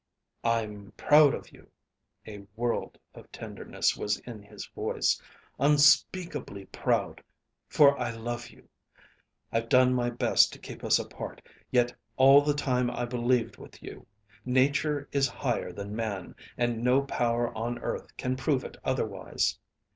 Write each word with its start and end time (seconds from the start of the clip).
"I'm 0.43 0.93
proud 0.97 1.35
of 1.35 1.51
you," 1.51 1.69
a 2.25 2.39
world 2.55 2.97
of 3.13 3.31
tenderness 3.31 3.95
was 3.95 4.17
in 4.17 4.41
his 4.41 4.65
voice 4.65 5.21
"unspeakably 5.59 6.65
proud 6.65 7.21
for 7.67 7.95
I 7.99 8.09
love 8.09 8.49
you. 8.49 8.67
I've 9.51 9.69
done 9.69 9.93
my 9.93 10.09
best 10.09 10.51
to 10.53 10.59
keep 10.59 10.83
us 10.83 10.97
apart, 10.97 11.43
yet 11.69 11.93
all 12.17 12.41
the 12.41 12.55
time 12.55 12.89
I 12.89 13.05
believed 13.05 13.57
with 13.57 13.83
you. 13.83 14.07
Nature 14.43 15.07
is 15.11 15.27
higher 15.27 15.71
than 15.71 15.95
man, 15.95 16.33
and 16.57 16.83
no 16.83 17.03
power 17.03 17.55
on 17.55 17.77
earth 17.77 18.17
can 18.17 18.35
prove 18.35 18.63
it 18.63 18.77
otherwise." 18.83 19.59